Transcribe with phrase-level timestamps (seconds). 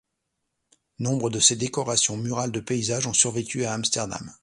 [0.97, 4.33] Nombre de ses décorations murales de paysage ont survécu à Amsterdam.